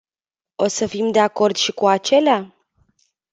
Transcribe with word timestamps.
O 0.55 0.67
să 0.67 0.85
fim 0.87 1.11
de 1.11 1.19
acord 1.19 1.55
și 1.55 1.71
cu 1.71 1.87
acelea? 1.87 2.55